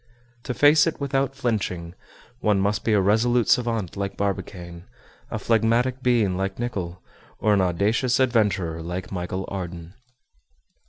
To 0.45 0.55
face 0.55 0.87
it 0.87 0.99
without 0.99 1.35
flinching, 1.35 1.93
one 2.39 2.59
must 2.59 2.83
be 2.83 2.93
a 2.93 2.99
resolute 2.99 3.47
savant 3.47 3.95
like 3.95 4.17
Barbicane, 4.17 4.85
a 5.29 5.37
phlegmatic 5.37 6.01
being 6.01 6.35
like 6.35 6.57
Nicholl, 6.57 7.03
or 7.37 7.53
an 7.53 7.61
audacious 7.61 8.19
adventurer 8.19 8.81
like 8.81 9.11
Michel 9.11 9.45
Ardan. 9.47 9.93